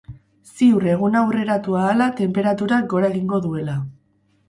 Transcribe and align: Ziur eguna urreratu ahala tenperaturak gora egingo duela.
Ziur 0.51 0.85
eguna 0.93 1.21
urreratu 1.27 1.77
ahala 1.83 2.09
tenperaturak 2.23 2.91
gora 2.97 3.15
egingo 3.15 3.47
duela. 3.49 3.81